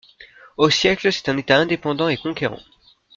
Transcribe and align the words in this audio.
Au 0.57 0.71
siècle, 0.71 1.11
c'est 1.11 1.29
un 1.29 1.37
État 1.37 1.57
indépendant 1.59 2.07
et 2.09 2.17
conquérant. 2.17 2.63